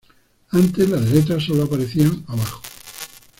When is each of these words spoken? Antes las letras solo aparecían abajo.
Antes 0.49 0.89
las 0.89 1.01
letras 1.11 1.43
solo 1.43 1.65
aparecían 1.65 2.25
abajo. 2.27 2.63